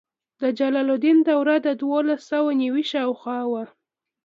[0.41, 3.63] د جلال الدین دوره د دولس سوه نوي شاوخوا وه.